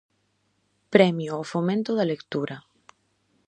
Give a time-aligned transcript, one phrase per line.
[0.93, 2.57] Premio ao fomento da lectura.